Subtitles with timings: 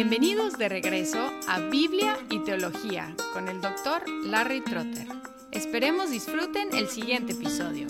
[0.00, 5.08] Bienvenidos de regreso a Biblia y Teología con el doctor Larry Trotter.
[5.50, 7.88] Esperemos disfruten el siguiente episodio.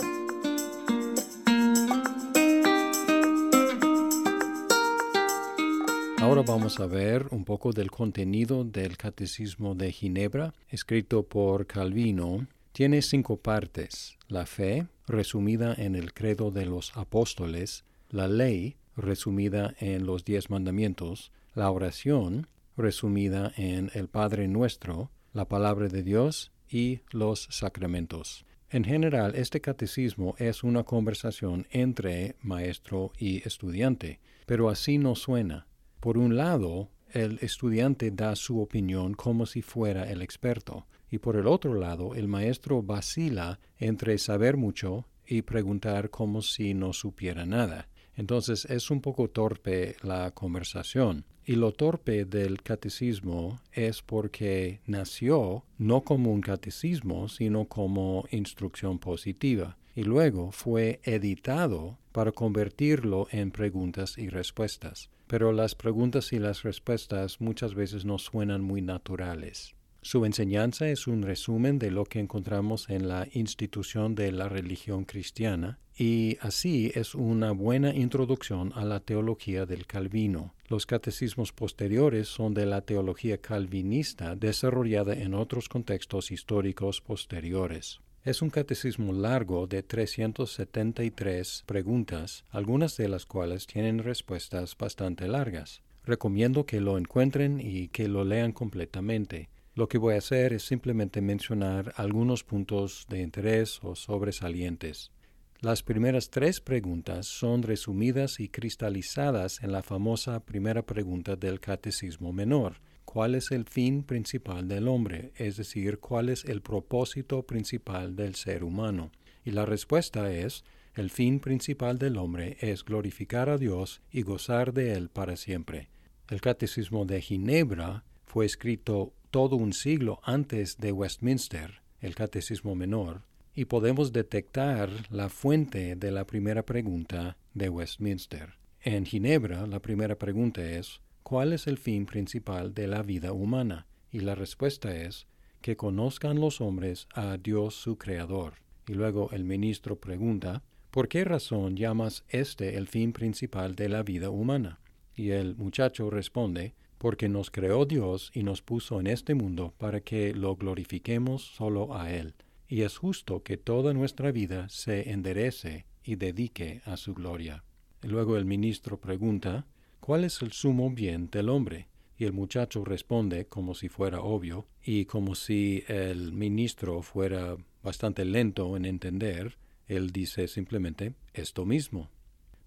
[6.16, 12.46] Ahora vamos a ver un poco del contenido del Catecismo de Ginebra, escrito por Calvino.
[12.72, 14.16] Tiene cinco partes.
[14.28, 20.48] La fe, resumida en el credo de los apóstoles, la ley, resumida en los diez
[20.48, 28.46] mandamientos, la oración, resumida en el Padre Nuestro, la palabra de Dios y los sacramentos.
[28.70, 35.66] En general, este catecismo es una conversación entre maestro y estudiante, pero así no suena.
[35.98, 41.34] Por un lado, el estudiante da su opinión como si fuera el experto, y por
[41.34, 47.46] el otro lado, el maestro vacila entre saber mucho y preguntar como si no supiera
[47.46, 47.88] nada.
[48.14, 51.24] Entonces es un poco torpe la conversación.
[51.48, 58.98] Y lo torpe del catecismo es porque nació no como un catecismo, sino como instrucción
[58.98, 59.78] positiva.
[59.96, 65.08] Y luego fue editado para convertirlo en preguntas y respuestas.
[65.26, 69.74] Pero las preguntas y las respuestas muchas veces no suenan muy naturales.
[70.02, 75.06] Su enseñanza es un resumen de lo que encontramos en la institución de la religión
[75.06, 80.52] cristiana y así es una buena introducción a la teología del Calvino.
[80.68, 88.00] Los catecismos posteriores son de la teología calvinista desarrollada en otros contextos históricos posteriores.
[88.22, 95.80] Es un catecismo largo de 373 preguntas, algunas de las cuales tienen respuestas bastante largas.
[96.04, 99.48] Recomiendo que lo encuentren y que lo lean completamente.
[99.74, 105.12] Lo que voy a hacer es simplemente mencionar algunos puntos de interés o sobresalientes.
[105.60, 112.32] Las primeras tres preguntas son resumidas y cristalizadas en la famosa primera pregunta del Catecismo
[112.32, 112.76] Menor.
[113.04, 115.32] ¿Cuál es el fin principal del hombre?
[115.34, 119.10] Es decir, ¿cuál es el propósito principal del ser humano?
[119.44, 120.62] Y la respuesta es,
[120.94, 125.88] el fin principal del hombre es glorificar a Dios y gozar de Él para siempre.
[126.28, 133.22] El Catecismo de Ginebra fue escrito todo un siglo antes de Westminster, el Catecismo Menor,
[133.58, 138.54] y podemos detectar la fuente de la primera pregunta de Westminster.
[138.80, 143.88] En Ginebra, la primera pregunta es, ¿cuál es el fin principal de la vida humana?
[144.12, 145.26] Y la respuesta es,
[145.60, 148.54] que conozcan los hombres a Dios su Creador.
[148.86, 154.04] Y luego el ministro pregunta, ¿por qué razón llamas este el fin principal de la
[154.04, 154.78] vida humana?
[155.16, 160.00] Y el muchacho responde, porque nos creó Dios y nos puso en este mundo para
[160.00, 162.34] que lo glorifiquemos solo a Él,
[162.68, 167.64] y es justo que toda nuestra vida se enderece y dedique a su gloria.
[168.02, 169.66] luego el ministro pregunta,
[170.00, 171.88] ¿cuál es el sumo bien del hombre?
[172.16, 178.24] Y el muchacho responde como si fuera obvio, y como si el ministro fuera bastante
[178.24, 182.10] lento en entender, él dice simplemente esto mismo.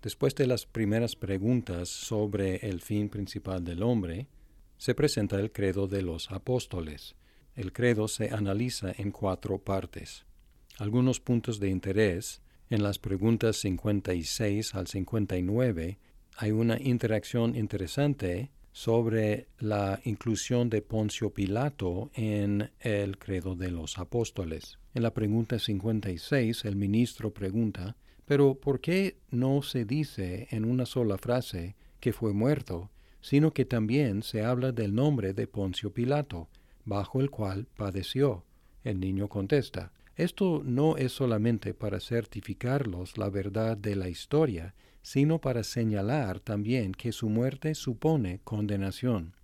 [0.01, 4.27] Después de las primeras preguntas sobre el fin principal del hombre,
[4.77, 7.15] se presenta el credo de los apóstoles.
[7.55, 10.25] El credo se analiza en cuatro partes.
[10.77, 12.41] Algunos puntos de interés.
[12.69, 15.99] En las preguntas 56 al 59
[16.37, 23.97] hay una interacción interesante sobre la inclusión de Poncio Pilato en el credo de los
[23.97, 24.79] apóstoles.
[24.93, 27.97] En la pregunta 56 el ministro pregunta
[28.31, 33.65] pero ¿por qué no se dice en una sola frase que fue muerto, sino que
[33.65, 36.47] también se habla del nombre de Poncio Pilato,
[36.85, 38.43] bajo el cual padeció?
[38.83, 45.39] El niño contesta, esto no es solamente para certificarlos la verdad de la historia, sino
[45.39, 49.35] para señalar también que su muerte supone condenación.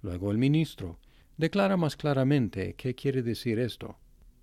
[0.00, 0.98] Luego el ministro,
[1.36, 3.96] declara más claramente qué quiere decir esto.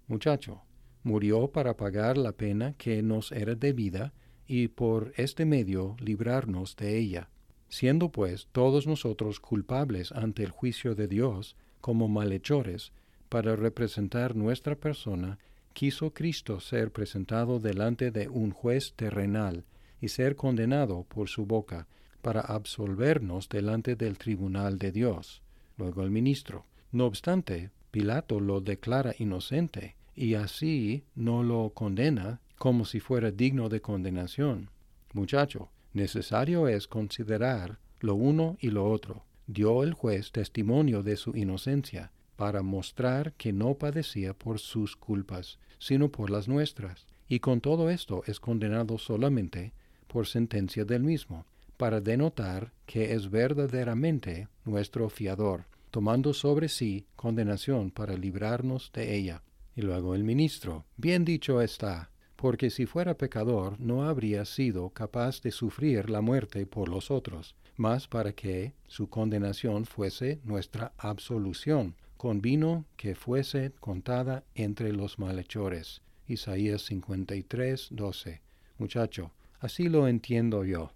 [0.07, 0.61] Muchacho,
[1.03, 4.13] murió para pagar la pena que nos era debida
[4.47, 7.29] y por este medio librarnos de ella.
[7.69, 12.91] Siendo pues todos nosotros culpables ante el juicio de Dios como malhechores,
[13.29, 15.39] para representar nuestra persona,
[15.73, 19.63] quiso Cristo ser presentado delante de un juez terrenal
[19.99, 21.87] y ser condenado por su boca,
[22.21, 25.41] para absolvernos delante del tribunal de Dios.
[25.77, 26.65] Luego el ministro.
[26.91, 33.69] No obstante, Pilato lo declara inocente, y así no lo condena como si fuera digno
[33.69, 34.69] de condenación.
[35.13, 39.23] Muchacho, necesario es considerar lo uno y lo otro.
[39.53, 45.59] Dio el juez testimonio de su inocencia, para mostrar que no padecía por sus culpas,
[45.77, 49.73] sino por las nuestras, y con todo esto es condenado solamente
[50.07, 51.45] por sentencia del mismo,
[51.75, 59.43] para denotar que es verdaderamente nuestro fiador, tomando sobre sí condenación para librarnos de ella.
[59.75, 65.41] Y luego el ministro, bien dicho está, porque si fuera pecador no habría sido capaz
[65.41, 71.95] de sufrir la muerte por los otros, mas para que su condenación fuese nuestra absolución,
[72.17, 76.01] con vino que fuese contada entre los malhechores.
[76.27, 78.41] Isaías 53, 12.
[78.77, 80.91] Muchacho, así lo entiendo yo.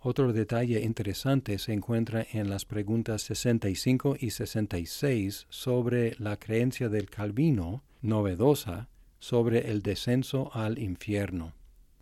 [0.00, 7.10] Otro detalle interesante se encuentra en las preguntas 65 y 66 sobre la creencia del
[7.10, 8.88] Calvino, novedosa,
[9.18, 11.52] sobre el descenso al infierno.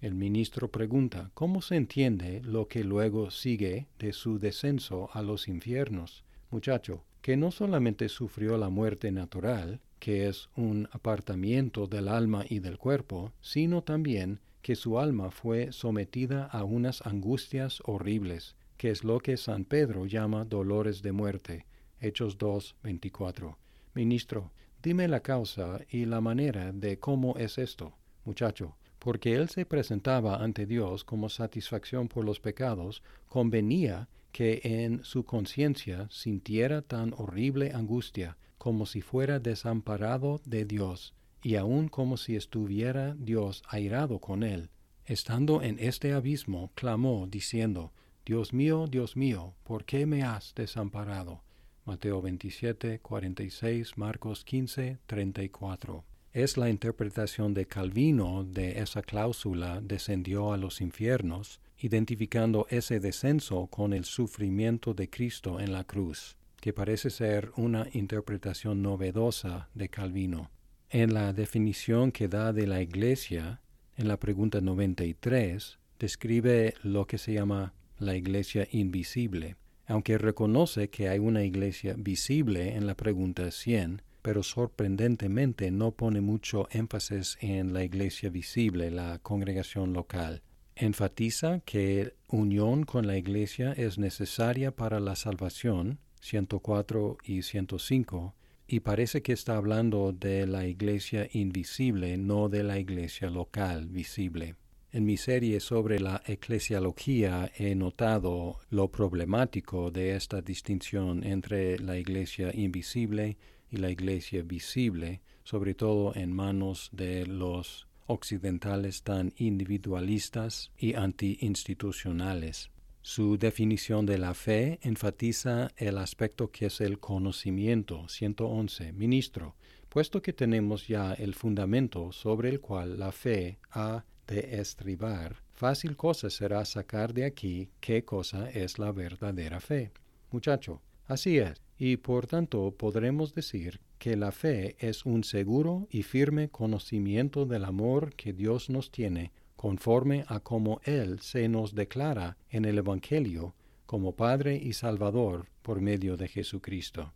[0.02, 5.48] El ministro pregunta, ¿cómo se entiende lo que luego sigue de su descenso a los
[5.48, 6.22] infiernos?
[6.50, 12.58] Muchacho, que no solamente sufrió la muerte natural, que es un apartamiento del alma y
[12.58, 19.02] del cuerpo, sino también que su alma fue sometida a unas angustias horribles, que es
[19.02, 21.64] lo que San Pedro llama dolores de muerte.
[22.00, 23.56] Hechos 2, 24.
[23.94, 24.52] Ministro,
[24.82, 27.94] dime la causa y la manera de cómo es esto,
[28.26, 35.04] muchacho, porque él se presentaba ante Dios como satisfacción por los pecados, convenía que en
[35.04, 42.16] su conciencia sintiera tan horrible angustia como si fuera desamparado de Dios, y aun como
[42.16, 44.70] si estuviera Dios airado con él.
[45.04, 47.92] Estando en este abismo, clamó, diciendo,
[48.24, 51.44] Dios mío, Dios mío, ¿por qué me has desamparado?
[51.84, 56.15] Mateo 27, 46, Marcos 15, 34.
[56.36, 63.68] Es la interpretación de Calvino de esa cláusula descendió a los infiernos, identificando ese descenso
[63.68, 69.88] con el sufrimiento de Cristo en la cruz, que parece ser una interpretación novedosa de
[69.88, 70.50] Calvino.
[70.90, 73.62] En la definición que da de la Iglesia,
[73.96, 79.56] en la pregunta 93, describe lo que se llama la Iglesia invisible,
[79.86, 86.20] aunque reconoce que hay una Iglesia visible en la pregunta 100, pero sorprendentemente no pone
[86.20, 90.42] mucho énfasis en la Iglesia visible, la congregación local.
[90.74, 98.34] Enfatiza que unión con la Iglesia es necesaria para la salvación, 104 y 105,
[98.66, 104.56] y parece que está hablando de la iglesia invisible, no de la iglesia local visible.
[104.90, 111.96] En mi serie sobre la eclesiología he notado lo problemático de esta distinción entre la
[111.96, 113.36] iglesia invisible
[113.70, 122.70] y la iglesia visible, sobre todo en manos de los occidentales tan individualistas y anti-institucionales.
[123.02, 128.08] Su definición de la fe enfatiza el aspecto que es el conocimiento.
[128.08, 128.92] 111.
[128.92, 129.54] Ministro,
[129.88, 135.96] puesto que tenemos ya el fundamento sobre el cual la fe ha de estribar, fácil
[135.96, 139.92] cosa será sacar de aquí qué cosa es la verdadera fe.
[140.32, 146.02] Muchacho, así es, y por tanto podremos decir que la fe es un seguro y
[146.02, 152.36] firme conocimiento del amor que Dios nos tiene conforme a como Él se nos declara
[152.50, 153.54] en el Evangelio
[153.86, 157.12] como Padre y Salvador por medio de Jesucristo.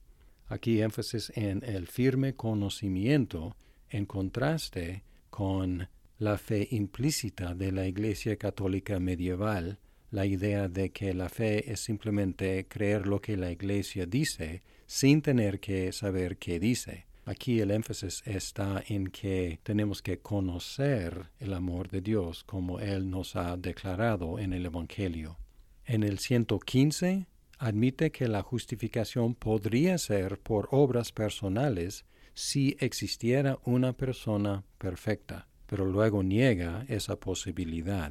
[0.47, 3.57] Aquí énfasis en el firme conocimiento
[3.89, 9.79] en contraste con la fe implícita de la Iglesia Católica medieval,
[10.11, 15.23] la idea de que la fe es simplemente creer lo que la Iglesia dice sin
[15.23, 17.07] tener que saber qué dice.
[17.25, 23.09] Aquí el énfasis está en que tenemos que conocer el amor de Dios como Él
[23.09, 25.39] nos ha declarado en el Evangelio.
[25.85, 27.27] En el 115
[27.59, 35.85] admite que la justificación podría ser por obras personales si existiera una persona perfecta, pero
[35.85, 38.11] luego niega esa posibilidad.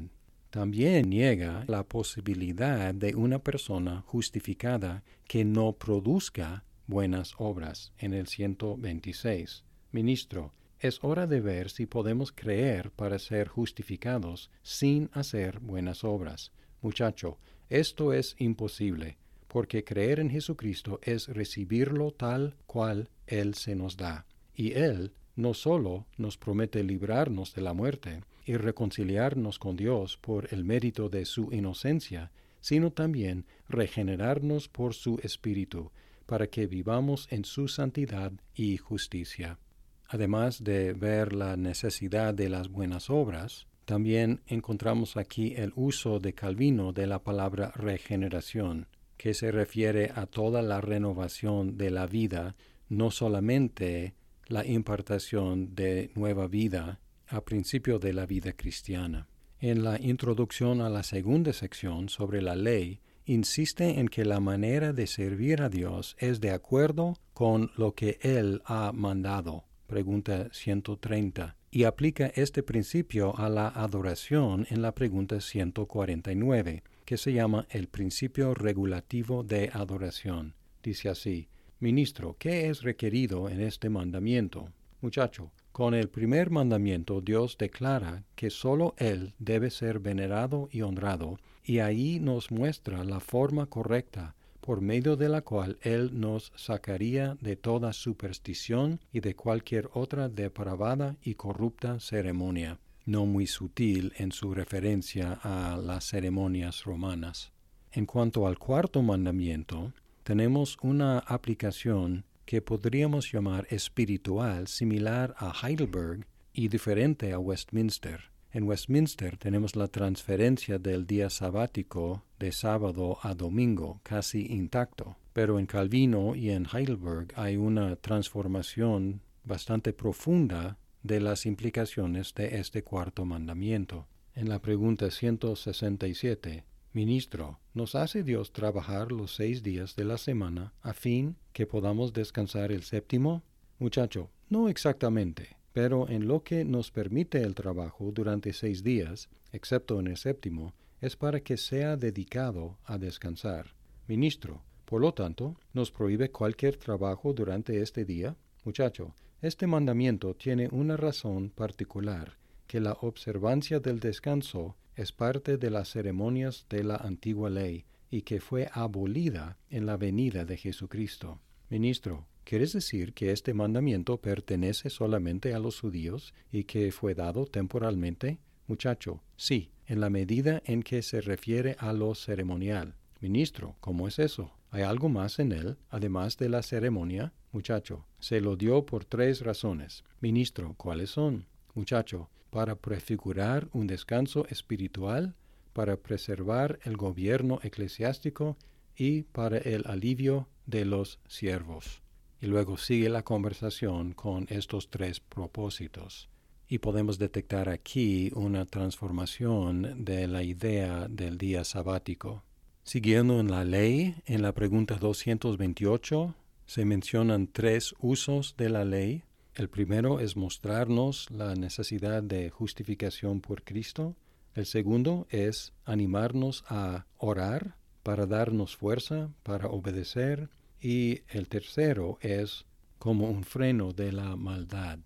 [0.49, 8.25] También niega la posibilidad de una persona justificada que no produzca buenas obras en el
[8.25, 9.63] 126.
[9.91, 16.51] Ministro, es hora de ver si podemos creer para ser justificados sin hacer buenas obras.
[16.81, 17.37] Muchacho,
[17.69, 24.25] esto es imposible, porque creer en Jesucristo es recibirlo tal cual Él se nos da.
[24.55, 30.51] Y Él no solo nos promete librarnos de la muerte y reconciliarnos con Dios por
[30.51, 35.91] el mérito de su inocencia, sino también regenerarnos por su Espíritu,
[36.25, 39.59] para que vivamos en su santidad y justicia.
[40.07, 46.33] Además de ver la necesidad de las buenas obras, también encontramos aquí el uso de
[46.33, 52.55] Calvino de la palabra regeneración, que se refiere a toda la renovación de la vida,
[52.87, 54.15] no solamente
[54.47, 56.99] la impartación de nueva vida
[57.29, 59.27] a principio de la vida cristiana.
[59.59, 64.93] En la introducción a la segunda sección sobre la ley, insiste en que la manera
[64.93, 69.65] de servir a Dios es de acuerdo con lo que Él ha mandado.
[69.85, 71.55] Pregunta 130.
[71.71, 77.87] Y aplica este principio a la adoración en la pregunta 149, que se llama el
[77.87, 80.55] principio regulativo de adoración.
[80.81, 84.69] Dice así, Ministro, ¿qué es requerido en este mandamiento?
[85.01, 91.39] Muchacho, con el primer mandamiento Dios declara que sólo Él debe ser venerado y honrado,
[91.63, 97.37] y ahí nos muestra la forma correcta por medio de la cual Él nos sacaría
[97.39, 104.33] de toda superstición y de cualquier otra depravada y corrupta ceremonia, no muy sutil en
[104.33, 107.53] su referencia a las ceremonias romanas.
[107.93, 109.93] En cuanto al cuarto mandamiento,
[110.23, 118.31] tenemos una aplicación que podríamos llamar espiritual similar a Heidelberg y diferente a Westminster.
[118.51, 125.59] En Westminster tenemos la transferencia del día sabático de sábado a domingo casi intacto, pero
[125.59, 132.83] en Calvino y en Heidelberg hay una transformación bastante profunda de las implicaciones de este
[132.83, 134.07] cuarto mandamiento.
[134.33, 140.73] En la pregunta 167, Ministro, ¿nos hace Dios trabajar los seis días de la semana
[140.81, 143.43] a fin que podamos descansar el séptimo?
[143.77, 149.99] Muchacho, no exactamente, pero en lo que nos permite el trabajo durante seis días, excepto
[149.99, 153.75] en el séptimo, es para que sea dedicado a descansar.
[154.07, 158.35] Ministro, por lo tanto, ¿nos prohíbe cualquier trabajo durante este día?
[158.65, 165.69] Muchacho, este mandamiento tiene una razón particular, que la observancia del descanso es parte de
[165.69, 171.39] las ceremonias de la antigua ley y que fue abolida en la venida de Jesucristo.
[171.69, 177.45] Ministro, ¿quieres decir que este mandamiento pertenece solamente a los judíos y que fue dado
[177.45, 178.39] temporalmente?
[178.67, 182.95] Muchacho, sí, en la medida en que se refiere a lo ceremonial.
[183.21, 184.51] Ministro, ¿cómo es eso?
[184.69, 187.31] ¿Hay algo más en él, además de la ceremonia?
[187.53, 190.03] Muchacho, se lo dio por tres razones.
[190.19, 191.45] Ministro, ¿cuáles son?
[191.73, 195.35] Muchacho, para prefigurar un descanso espiritual,
[195.73, 198.57] para preservar el gobierno eclesiástico
[198.95, 202.01] y para el alivio de los siervos.
[202.41, 206.29] Y luego sigue la conversación con estos tres propósitos.
[206.67, 212.43] Y podemos detectar aquí una transformación de la idea del día sabático.
[212.83, 219.23] Siguiendo en la ley, en la pregunta 228, se mencionan tres usos de la ley
[219.59, 224.15] el primero es mostrarnos la necesidad de justificación por Cristo.
[224.55, 230.49] El segundo es animarnos a orar para darnos fuerza, para obedecer.
[230.79, 232.65] Y el tercero es
[232.99, 234.99] como un freno de la maldad.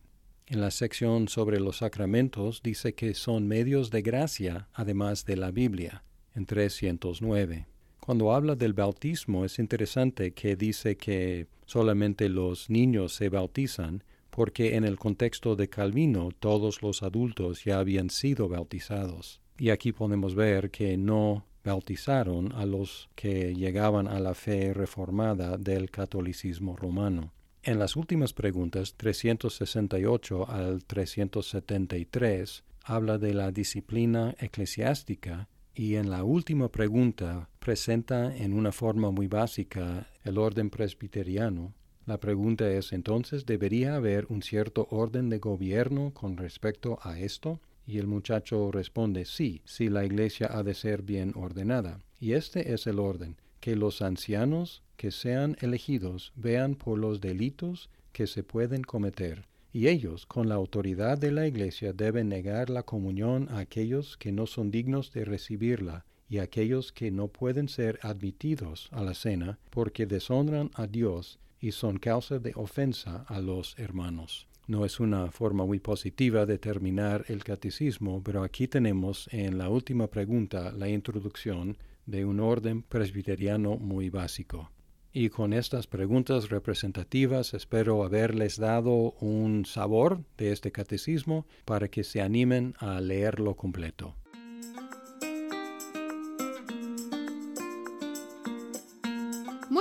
[0.46, 5.50] En la sección sobre los sacramentos dice que son medios de gracia además de la
[5.50, 6.04] Biblia,
[6.36, 7.66] en 309.
[8.00, 14.04] Cuando habla del bautismo es interesante que dice que solamente los niños se bautizan
[14.36, 19.42] porque en el contexto de Calvino todos los adultos ya habían sido bautizados.
[19.60, 25.58] Y aquí podemos ver que no bautizaron a los que llegaban a la fe reformada
[25.58, 27.32] del catolicismo romano.
[27.62, 36.24] En las últimas preguntas, 368 al 373, habla de la disciplina eclesiástica y en la
[36.24, 41.76] última pregunta presenta en una forma muy básica el orden presbiteriano
[42.06, 47.62] la pregunta es entonces, ¿debería haber un cierto orden de gobierno con respecto a esto?
[47.86, 52.00] Y el muchacho responde, sí, si la iglesia ha de ser bien ordenada.
[52.20, 57.90] Y este es el orden, que los ancianos que sean elegidos vean por los delitos
[58.12, 62.84] que se pueden cometer, y ellos, con la autoridad de la iglesia, deben negar la
[62.84, 67.68] comunión a aquellos que no son dignos de recibirla, y a aquellos que no pueden
[67.68, 73.40] ser admitidos a la cena, porque deshonran a Dios y son causa de ofensa a
[73.40, 74.50] los hermanos.
[74.68, 79.70] No es una forma muy positiva de terminar el catecismo, pero aquí tenemos en la
[79.70, 84.72] última pregunta la introducción de un orden presbiteriano muy básico.
[85.14, 92.04] Y con estas preguntas representativas espero haberles dado un sabor de este catecismo para que
[92.04, 94.18] se animen a leerlo completo.